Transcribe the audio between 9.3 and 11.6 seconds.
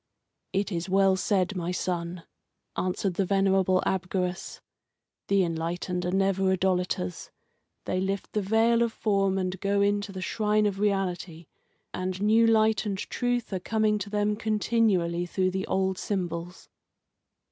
and go in to the shrine of reality,